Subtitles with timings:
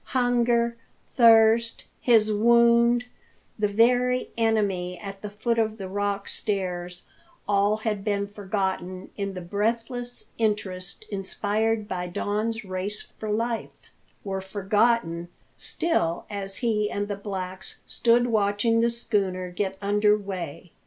[0.17, 0.77] Hunger,
[1.11, 3.05] thirst, his wound,
[3.59, 7.03] the very enemy at the foot of the rock stairs
[7.47, 13.91] all had been forgotten in the breathless interest inspired by Don's race for life;
[14.23, 20.71] were forgotten still as he and the blacks stood watching the schooner get under weigh.